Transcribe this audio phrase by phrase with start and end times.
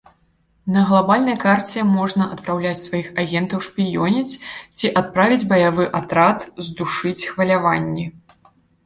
[0.75, 4.39] На глабальнай карце можна адпраўляць сваіх агентаў шпіёніць
[4.77, 8.05] ці адправіць баявы атрад здушыць хваляванні.